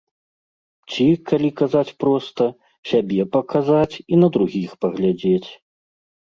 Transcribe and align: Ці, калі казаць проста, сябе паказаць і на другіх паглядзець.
Ці, 0.93 1.05
калі 1.31 1.49
казаць 1.61 1.95
проста, 2.05 2.43
сябе 2.93 3.21
паказаць 3.37 3.95
і 4.11 4.23
на 4.25 4.33
другіх 4.39 4.69
паглядзець. 4.83 5.49